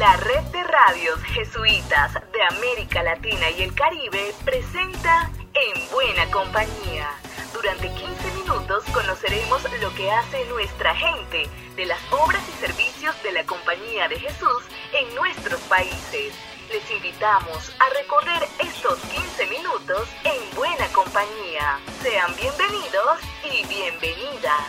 [0.00, 7.10] La red de radios jesuitas de América Latina y el Caribe presenta En Buena Compañía.
[7.52, 11.42] Durante 15 minutos conoceremos lo que hace nuestra gente
[11.76, 14.64] de las obras y servicios de la Compañía de Jesús
[14.98, 16.32] en nuestros países.
[16.72, 21.76] Les invitamos a recorrer estos 15 minutos en buena compañía.
[22.00, 24.64] Sean bienvenidos y bienvenidas.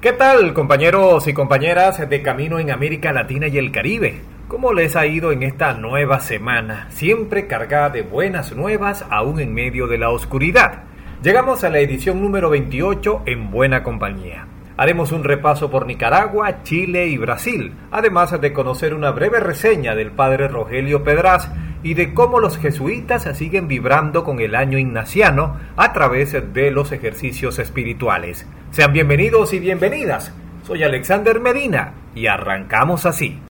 [0.00, 4.35] ¿Qué tal compañeros y compañeras de Camino en América Latina y el Caribe?
[4.48, 6.86] ¿Cómo les ha ido en esta nueva semana?
[6.90, 10.84] Siempre cargada de buenas nuevas aún en medio de la oscuridad.
[11.20, 14.46] Llegamos a la edición número 28 en buena compañía.
[14.76, 20.12] Haremos un repaso por Nicaragua, Chile y Brasil, además de conocer una breve reseña del
[20.12, 21.50] padre Rogelio Pedraz
[21.82, 26.92] y de cómo los jesuitas siguen vibrando con el año ignaciano a través de los
[26.92, 28.46] ejercicios espirituales.
[28.70, 30.32] Sean bienvenidos y bienvenidas.
[30.62, 33.40] Soy Alexander Medina y arrancamos así.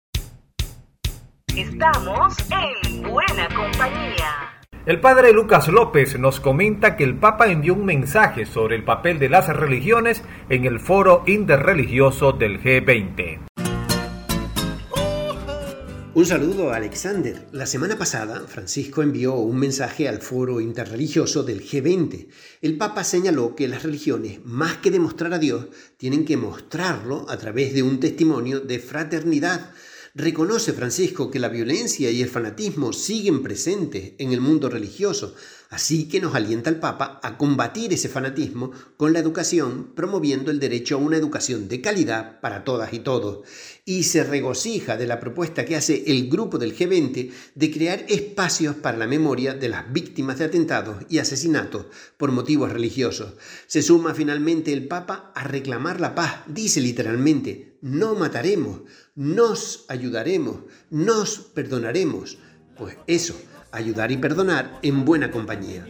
[1.57, 4.61] Estamos en buena compañía.
[4.85, 9.19] El padre Lucas López nos comenta que el Papa envió un mensaje sobre el papel
[9.19, 13.47] de las religiones en el foro interreligioso del G20.
[16.13, 17.47] Un saludo a Alexander.
[17.53, 22.29] La semana pasada, Francisco envió un mensaje al foro interreligioso del G20.
[22.61, 27.39] El Papa señaló que las religiones, más que demostrar a Dios, tienen que mostrarlo a
[27.39, 29.71] través de un testimonio de fraternidad,
[30.19, 35.35] Reconoce Francisco que la violencia y el fanatismo siguen presentes en el mundo religioso,
[35.71, 40.61] así que nos alienta el Papa a combatir ese fanatismo con la educación, promoviendo el
[40.61, 43.41] derecho a una educación de calidad para todas y todos,
[43.85, 48.77] y se regocija de la propuesta que hace el grupo del G20 de crear espacios
[48.77, 51.87] para la memoria de las víctimas de atentados y asesinatos
[52.17, 53.35] por motivos religiosos.
[53.67, 58.81] Se suma finalmente el Papa a reclamar la paz, dice literalmente, no mataremos,
[59.15, 60.57] nos ayudaremos,
[60.91, 62.39] nos perdonaremos.
[62.77, 63.35] Pues eso,
[63.77, 65.85] ayudar y perdonar en buena compañía.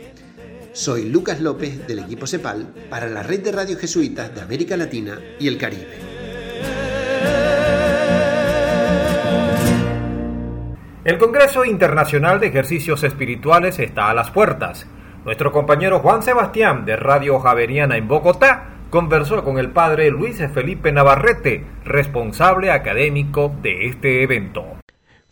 [0.73, 5.19] Soy Lucas López del equipo CEPAL para la red de radio jesuitas de América Latina
[5.39, 6.17] y el Caribe.
[11.05, 14.87] El Congreso Internacional de Ejercicios Espirituales está a las puertas.
[15.25, 20.93] Nuestro compañero Juan Sebastián de Radio Javeriana en Bogotá conversó con el padre Luis Felipe
[20.93, 24.76] Navarrete, responsable académico de este evento.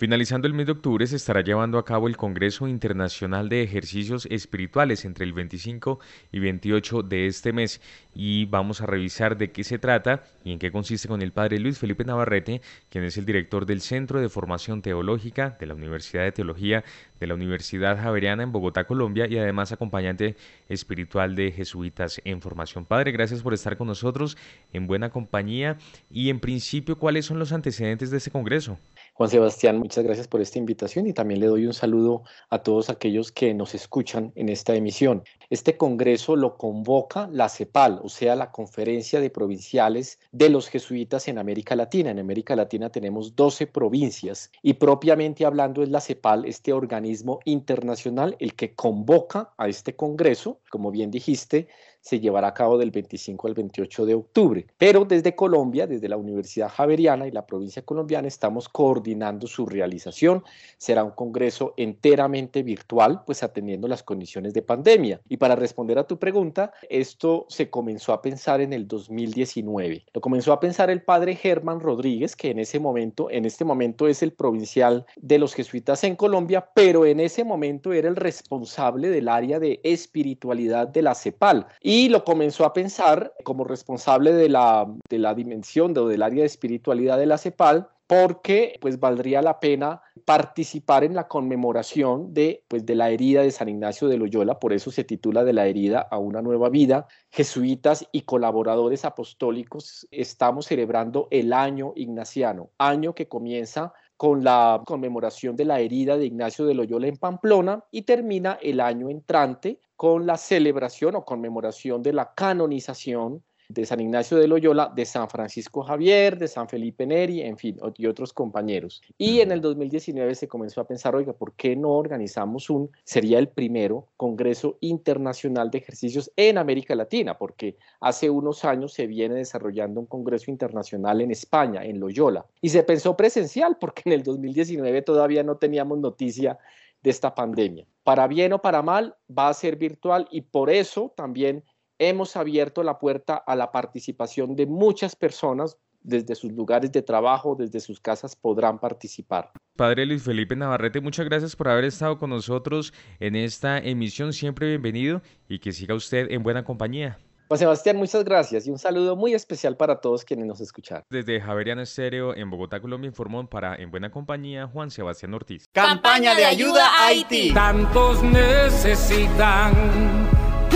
[0.05, 4.29] Finalizando el mes de octubre se estará llevando a cabo el Congreso Internacional de Ejercicios
[4.31, 5.99] Espirituales entre el 25
[6.31, 7.81] y 28 de este mes
[8.15, 11.59] y vamos a revisar de qué se trata y en qué consiste con el padre
[11.59, 12.61] Luis Felipe Navarrete,
[12.91, 16.85] quien es el director del Centro de Formación Teológica de la Universidad de Teología
[17.19, 20.37] de la Universidad Javeriana en Bogotá, Colombia y además acompañante
[20.69, 22.85] espiritual de jesuitas en formación.
[22.85, 24.37] Padre, gracias por estar con nosotros
[24.75, 25.79] en buena compañía
[26.11, 28.79] y en principio, ¿cuáles son los antecedentes de este Congreso?
[29.17, 32.91] Juan Sebastián, muchas gracias por esta invitación y también le doy un saludo a todos
[32.91, 35.23] aquellos que nos escuchan en esta emisión.
[35.51, 41.29] Este congreso lo convoca la CEPAL, o sea, la Conferencia de Provinciales de los Jesuitas
[41.29, 42.11] en América Latina.
[42.11, 48.35] En América Latina tenemos 12 provincias y propiamente hablando es la CEPAL, este organismo internacional,
[48.41, 51.69] el que convoca a este congreso, como bien dijiste,
[52.05, 54.67] se llevará a cabo del 25 al 28 de octubre.
[54.77, 60.45] Pero desde Colombia, desde la Universidad Javeriana y la provincia colombiana, estamos coordinando su realización.
[60.77, 65.23] Será un congreso enteramente virtual, pues atendiendo las condiciones de pandemia.
[65.31, 70.05] Y para responder a tu pregunta, esto se comenzó a pensar en el 2019.
[70.13, 74.09] Lo comenzó a pensar el padre Germán Rodríguez, que en ese momento, en este momento
[74.09, 79.09] es el provincial de los jesuitas en Colombia, pero en ese momento era el responsable
[79.09, 81.67] del área de espiritualidad de la CEPAL.
[81.81, 86.25] Y y lo comenzó a pensar como responsable de la, de la dimensión o del
[86.25, 92.34] área de espiritualidad de la CEPAL, porque pues valdría la pena participar en la conmemoración
[92.34, 95.53] de pues de la herida de San Ignacio de Loyola, por eso se titula de
[95.53, 97.06] la herida a una nueva vida.
[97.31, 105.55] Jesuitas y colaboradores apostólicos estamos celebrando el año ignaciano, año que comienza con la conmemoración
[105.55, 110.26] de la herida de Ignacio de Loyola en Pamplona y termina el año entrante con
[110.26, 115.82] la celebración o conmemoración de la canonización de San Ignacio de Loyola, de San Francisco
[115.82, 119.00] Javier, de San Felipe Neri, en fin, y otros compañeros.
[119.17, 123.38] Y en el 2019 se comenzó a pensar, oiga, ¿por qué no organizamos un, sería
[123.38, 127.38] el primero Congreso Internacional de Ejercicios en América Latina?
[127.38, 132.69] Porque hace unos años se viene desarrollando un Congreso Internacional en España, en Loyola, y
[132.69, 136.58] se pensó presencial, porque en el 2019 todavía no teníamos noticia
[137.02, 137.87] de esta pandemia.
[138.05, 141.65] Para bien o para mal, va a ser virtual y por eso también
[141.99, 147.56] hemos abierto la puerta a la participación de muchas personas, desde sus lugares de trabajo,
[147.59, 149.51] desde sus casas, podrán participar.
[149.75, 154.35] Padre Luis Felipe Navarrete, muchas gracias por haber estado con nosotros en esta emisión.
[154.35, 157.19] Siempre bienvenido y que siga usted en buena compañía.
[157.55, 161.05] Juan Sebastián, muchas gracias y un saludo muy especial para todos quienes nos escuchan.
[161.09, 165.69] Desde Javeriano Estéreo en Bogotá, Colombia, informó para En Buena Compañía Juan Sebastián Ortiz.
[165.71, 167.53] Campaña de ayuda a Haití.
[167.55, 169.73] Tantos necesitan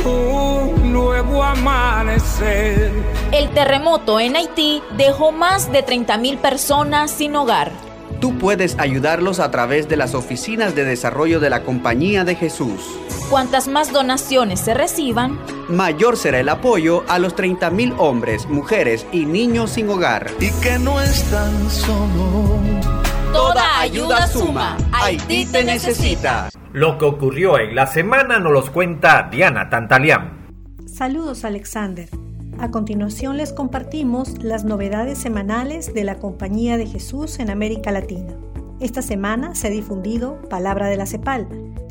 [0.06, 2.92] un nuevo amanecer.
[3.32, 7.72] El terremoto en Haití dejó más de 30.000 personas sin hogar.
[8.20, 12.80] Tú puedes ayudarlos a través de las oficinas de desarrollo de la Compañía de Jesús.
[13.30, 15.38] Cuantas más donaciones se reciban,
[15.68, 20.30] mayor será el apoyo a los 30.000 hombres, mujeres y niños sin hogar.
[20.40, 22.58] Y que no están solo.
[23.30, 24.78] Toda ayuda suma.
[24.92, 26.48] Haití te necesita.
[26.72, 30.48] Lo que ocurrió en la semana nos los cuenta Diana Tantalián.
[30.86, 32.08] Saludos Alexander.
[32.58, 38.32] A continuación les compartimos las novedades semanales de la Compañía de Jesús en América Latina.
[38.80, 41.46] Esta semana se ha difundido Palabra de la CEPAL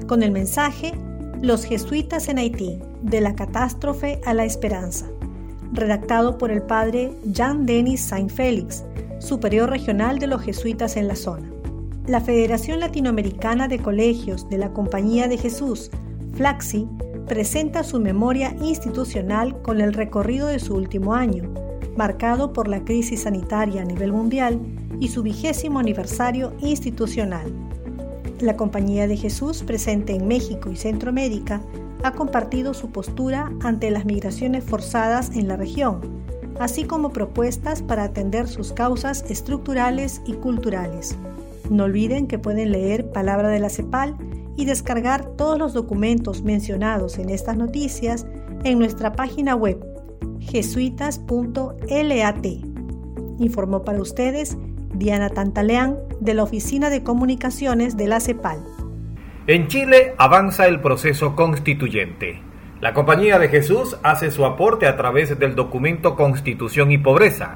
[0.07, 0.93] con el mensaje
[1.41, 5.05] Los jesuitas en Haití, de la catástrofe a la esperanza,
[5.71, 8.83] redactado por el padre Jean-Denis Saint-Félix,
[9.19, 11.47] superior regional de los jesuitas en la zona.
[12.07, 15.91] La Federación Latinoamericana de Colegios de la Compañía de Jesús,
[16.33, 16.87] FLAXI,
[17.27, 21.53] presenta su memoria institucional con el recorrido de su último año,
[21.95, 24.59] marcado por la crisis sanitaria a nivel mundial
[24.99, 27.53] y su vigésimo aniversario institucional.
[28.39, 31.61] La Compañía de Jesús, presente en México y Centroamérica,
[32.03, 36.01] ha compartido su postura ante las migraciones forzadas en la región,
[36.59, 41.17] así como propuestas para atender sus causas estructurales y culturales.
[41.71, 44.15] No olviden que pueden leer Palabra de la CEPAL
[44.55, 48.27] y descargar todos los documentos mencionados en estas noticias
[48.63, 49.83] en nuestra página web
[50.39, 52.45] jesuitas.lat.
[53.39, 54.57] Informó para ustedes
[54.93, 58.63] Diana Tantaleán de la Oficina de Comunicaciones de la CEPAL.
[59.47, 62.41] En Chile avanza el proceso constituyente.
[62.81, 67.55] La Compañía de Jesús hace su aporte a través del documento Constitución y Pobreza.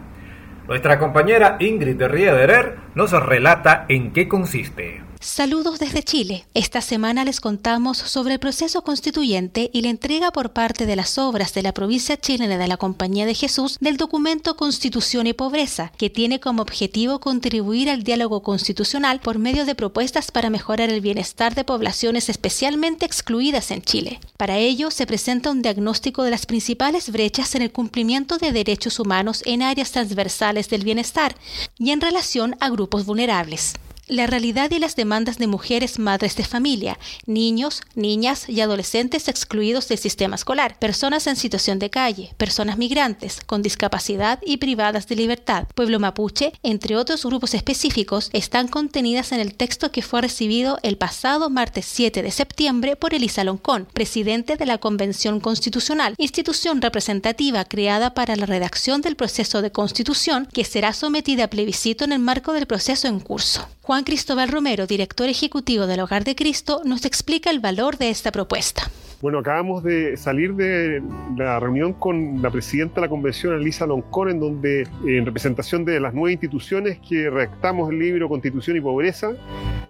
[0.67, 5.01] Nuestra compañera Ingrid Riederer nos relata en qué consiste.
[5.23, 6.47] Saludos desde Chile.
[6.55, 11.19] Esta semana les contamos sobre el proceso constituyente y la entrega por parte de las
[11.19, 15.91] obras de la provincia chilena de la Compañía de Jesús del documento Constitución y Pobreza,
[15.95, 21.01] que tiene como objetivo contribuir al diálogo constitucional por medio de propuestas para mejorar el
[21.01, 24.19] bienestar de poblaciones especialmente excluidas en Chile.
[24.37, 28.99] Para ello se presenta un diagnóstico de las principales brechas en el cumplimiento de derechos
[28.99, 31.35] humanos en áreas transversales del bienestar
[31.77, 33.75] y en relación a grupos vulnerables
[34.11, 39.87] la realidad y las demandas de mujeres madres de familia, niños, niñas y adolescentes excluidos
[39.87, 45.15] del sistema escolar, personas en situación de calle, personas migrantes, con discapacidad y privadas de
[45.15, 50.77] libertad, pueblo mapuche, entre otros grupos específicos, están contenidas en el texto que fue recibido
[50.83, 56.81] el pasado martes 7 de septiembre por Elisa Loncón, presidente de la Convención Constitucional, institución
[56.81, 62.11] representativa creada para la redacción del proceso de constitución que será sometida a plebiscito en
[62.11, 63.69] el marco del proceso en curso.
[63.91, 68.31] Juan Cristóbal Romero, director ejecutivo del Hogar de Cristo, nos explica el valor de esta
[68.31, 68.83] propuesta.
[69.21, 71.03] Bueno, acabamos de salir de
[71.35, 75.99] la reunión con la presidenta de la convención, Elisa Loncón, en donde, en representación de
[75.99, 79.31] las nueve instituciones que redactamos el libro Constitución y Pobreza,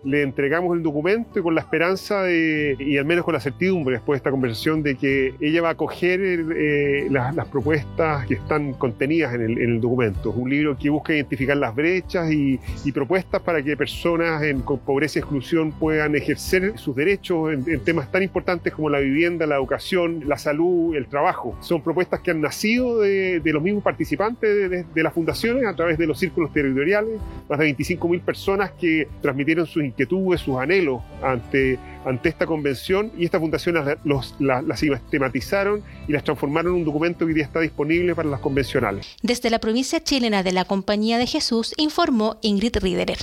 [0.04, 4.16] le entregamos el documento con la esperanza de, y al menos con la certidumbre después
[4.16, 9.34] de esta conversación de que ella va a acoger eh, las, propuestas que están contenidas
[9.34, 10.30] en el, documento.
[10.30, 12.60] Es un libro que busca identificar las brechas y,
[12.92, 18.12] propuestas para que personas en, con pobreza y exclusión puedan ejercer sus derechos en temas
[18.12, 21.56] tan importantes como la vivienda la educación, la salud, el trabajo.
[21.62, 26.08] Son propuestas que han nacido de, los mismos participantes de, las fundaciones a través de
[26.08, 32.30] los círculos territoriales, más de 25.000 personas que transmitieron sus inquietudes, sus anhelos ante, ante
[32.30, 37.26] esta convención y esta fundación las, las, sistematizaron y las transformaron en un documento que
[37.26, 39.16] hoy día está disponible para las convencionales.
[39.22, 43.20] Desde la provincia chilena de la Compañía de Jesús informó Ingrid Riederer.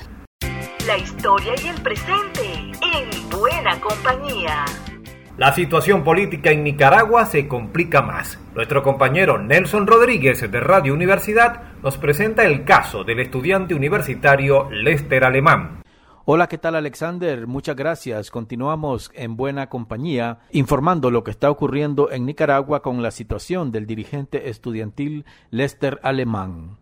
[0.87, 4.64] La historia y el presente en buena compañía.
[5.38, 8.40] La situación política en Nicaragua se complica más.
[8.56, 15.22] Nuestro compañero Nelson Rodríguez de Radio Universidad nos presenta el caso del estudiante universitario Lester
[15.22, 15.82] Alemán.
[16.30, 17.47] Hola, ¿qué tal Alexander?
[17.47, 18.30] Muchas gracias.
[18.30, 23.87] Continuamos en buena compañía informando lo que está ocurriendo en Nicaragua con la situación del
[23.87, 26.76] dirigente estudiantil Lester Alemán.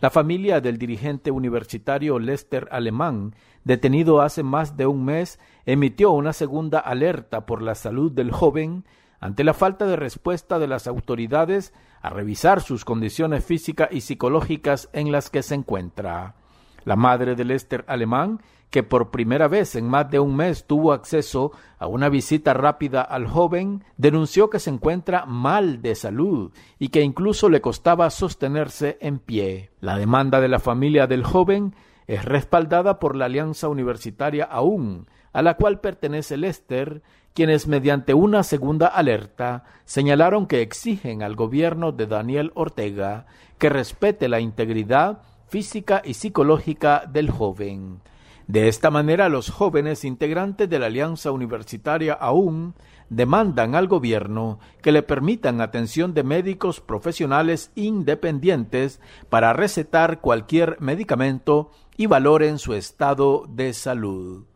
[0.00, 6.32] La familia del dirigente universitario Lester Alemán, detenido hace más de un mes, emitió una
[6.32, 8.86] segunda alerta por la salud del joven
[9.20, 14.88] ante la falta de respuesta de las autoridades a revisar sus condiciones físicas y psicológicas
[14.94, 16.36] en las que se encuentra.
[16.84, 18.40] La madre de Lester Alemán,
[18.70, 23.02] que por primera vez en más de un mes tuvo acceso a una visita rápida
[23.02, 28.98] al joven, denunció que se encuentra mal de salud y que incluso le costaba sostenerse
[29.00, 29.70] en pie.
[29.80, 31.74] La demanda de la familia del joven
[32.06, 37.02] es respaldada por la Alianza Universitaria AUN, a la cual pertenece Lester,
[37.34, 43.26] quienes mediante una segunda alerta señalaron que exigen al gobierno de Daniel Ortega
[43.58, 48.00] que respete la integridad física y psicológica del joven.
[48.48, 52.74] De esta manera, los jóvenes integrantes de la Alianza Universitaria aún
[53.10, 61.72] demandan al gobierno que le permitan atención de médicos profesionales independientes para recetar cualquier medicamento
[61.98, 64.46] y valoren su estado de salud.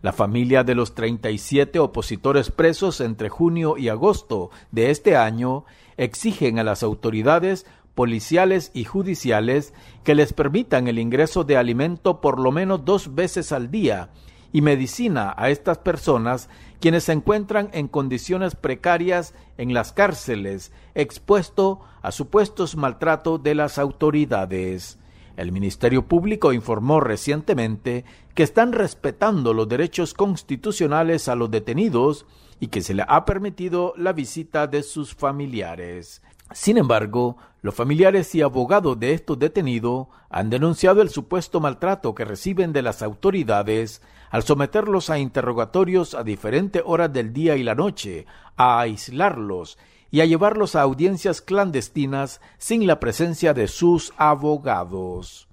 [0.00, 5.66] La familia de los 37 opositores presos entre junio y agosto de este año
[5.98, 12.40] exigen a las autoridades policiales y judiciales que les permitan el ingreso de alimento por
[12.40, 14.10] lo menos dos veces al día
[14.52, 16.48] y medicina a estas personas
[16.80, 23.78] quienes se encuentran en condiciones precarias en las cárceles, expuesto a supuestos maltratos de las
[23.78, 24.98] autoridades.
[25.36, 32.26] El Ministerio Público informó recientemente que están respetando los derechos constitucionales a los detenidos
[32.60, 36.22] y que se le ha permitido la visita de sus familiares.
[36.54, 42.24] Sin embargo, los familiares y abogados de estos detenidos han denunciado el supuesto maltrato que
[42.24, 47.74] reciben de las autoridades al someterlos a interrogatorios a diferentes horas del día y la
[47.74, 49.78] noche, a aislarlos
[50.10, 55.48] y a llevarlos a audiencias clandestinas sin la presencia de sus abogados.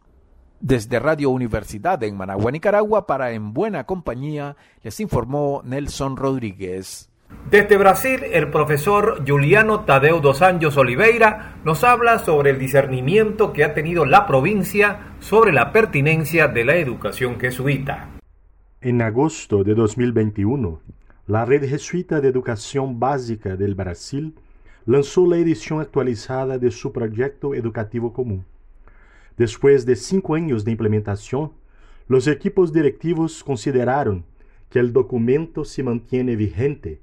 [0.61, 7.08] Desde Radio Universidad en Managua, Nicaragua, para En Buena Compañía, les informó Nelson Rodríguez.
[7.49, 13.63] Desde Brasil, el profesor Juliano Tadeu dos Anjos Oliveira nos habla sobre el discernimiento que
[13.63, 18.07] ha tenido la provincia sobre la pertinencia de la educación jesuita.
[18.81, 20.79] En agosto de 2021,
[21.25, 24.35] la Red Jesuita de Educación Básica del Brasil
[24.85, 28.45] lanzó la edición actualizada de su proyecto educativo común.
[29.37, 31.53] Después de cinco años de implementación,
[32.07, 34.23] los equipos directivos consideraron
[34.69, 37.01] que el documento se mantiene vigente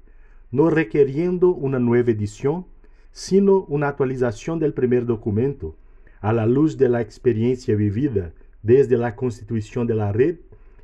[0.51, 2.65] no requiriendo una nueva edición,
[3.11, 5.75] sino una actualización del primer documento,
[6.21, 10.37] a luz de la experiencia vivida desde la constitución de la red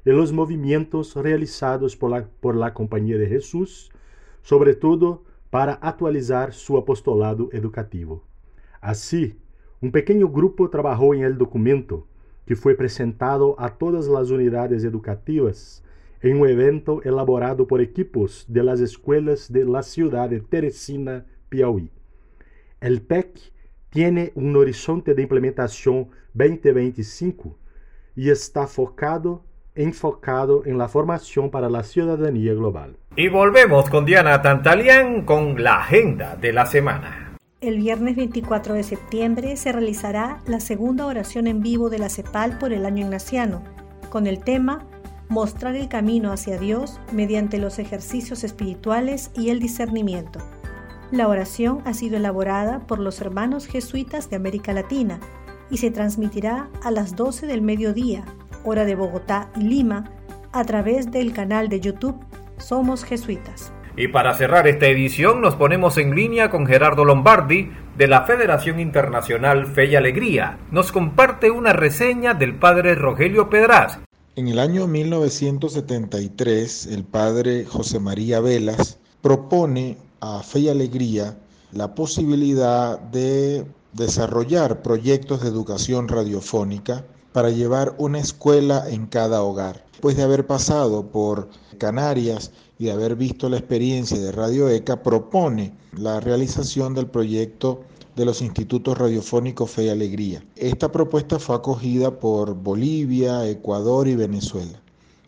[0.05, 0.33] y los
[1.15, 3.91] realizados por la, por la Compañía de Jesús,
[4.41, 8.23] sobre todo para actualizar su apostolado educativo.
[8.81, 9.37] Así,
[9.81, 12.07] un pequeño grupo trabajó en el documento,
[12.45, 15.83] que fue presentado a todas las unidades educativas
[16.23, 21.91] en un evento elaborado por equipos de las escuelas de la ciudad de Teresina, Piauí.
[22.79, 23.51] El PEC
[23.89, 27.57] tiene un horizonte de implementación 2025
[28.15, 29.43] y está focado
[29.75, 32.95] enfocado en la formación para la ciudadanía global.
[33.15, 37.37] Y volvemos con Diana Tantalian con la agenda de la semana.
[37.59, 42.59] El viernes 24 de septiembre se realizará la segunda oración en vivo de la CEPAL
[42.59, 43.63] por el año ignaciano,
[44.09, 44.85] con el tema
[45.29, 50.39] mostrar el camino hacia Dios mediante los ejercicios espirituales y el discernimiento.
[51.11, 55.19] La oración ha sido elaborada por los hermanos jesuitas de América Latina
[55.69, 58.25] y se transmitirá a las 12 del mediodía,
[58.63, 60.11] hora de Bogotá y Lima,
[60.51, 62.19] a través del canal de YouTube
[62.57, 63.73] Somos Jesuitas.
[63.95, 68.79] Y para cerrar esta edición nos ponemos en línea con Gerardo Lombardi de la Federación
[68.79, 70.57] Internacional Fe y Alegría.
[70.71, 73.99] Nos comparte una reseña del padre Rogelio Pedraz,
[74.35, 81.37] en el año 1973, el padre José María Velas propone a Fe y Alegría
[81.71, 83.63] la posibilidad de
[83.93, 89.85] desarrollar proyectos de educación radiofónica para llevar una escuela en cada hogar.
[89.91, 95.03] Después de haber pasado por Canarias y de haber visto la experiencia de Radio ECA,
[95.03, 97.83] propone la realización del proyecto
[98.15, 100.43] de los institutos radiofónicos Fe y Alegría.
[100.55, 104.79] Esta propuesta fue acogida por Bolivia, Ecuador y Venezuela.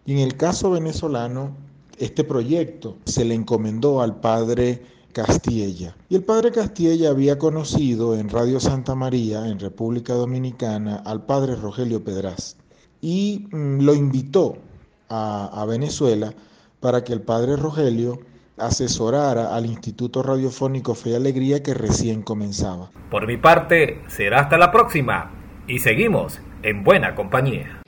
[0.06, 1.56] Y en el caso venezolano,
[1.98, 5.96] este proyecto se le encomendó al padre Castilla.
[6.10, 11.56] Y el padre Castilla había conocido en Radio Santa María, en República Dominicana, al padre
[11.56, 12.58] Rogelio Pedraz
[13.06, 14.58] y mm, lo invitó
[15.10, 16.34] a, a Venezuela
[16.80, 18.20] para que el padre Rogelio
[18.58, 22.92] asesorara al Instituto Radiofónico Fe y Alegría que recién comenzaba.
[23.10, 25.32] Por mi parte, será hasta la próxima
[25.68, 27.82] y seguimos en buena compañía.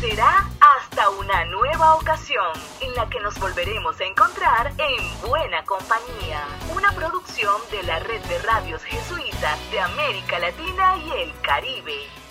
[0.00, 6.44] Será hasta una nueva ocasión en la que nos volveremos a encontrar en Buena Compañía,
[6.76, 12.23] una producción de la Red de Radios Jesuitas de América Latina y el Caribe.